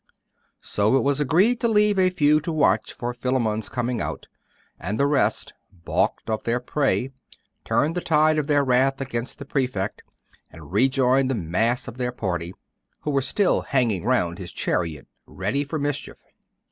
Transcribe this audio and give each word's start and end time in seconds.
So 0.63 0.97
it 0.97 1.01
was 1.03 1.19
agreed 1.19 1.59
to 1.61 1.67
leave 1.67 1.99
a 1.99 2.09
few 2.09 2.39
to 2.41 2.51
watch 2.51 2.91
for 2.91 3.13
Philammon's 3.13 3.69
coming 3.69 4.01
out; 4.01 4.27
and 4.79 4.99
the 4.99 5.05
rest, 5.05 5.53
balked 5.71 6.27
of 6.27 6.43
their 6.43 6.59
prey, 6.59 7.11
turned 7.63 7.93
the 7.93 8.01
tide 8.01 8.39
of 8.39 8.47
their 8.47 8.63
wrath 8.63 8.99
against 8.99 9.37
the 9.37 9.45
Prefect, 9.45 10.01
and 10.49 10.71
rejoined 10.71 11.29
the 11.29 11.35
mass 11.35 11.87
of 11.87 11.97
their 11.97 12.11
party, 12.11 12.51
who 13.01 13.11
were 13.11 13.21
still 13.21 13.61
hanging 13.61 14.03
round 14.03 14.39
his 14.39 14.51
chariot, 14.51 15.05
ready 15.27 15.63
for 15.63 15.77
mischief. 15.77 16.17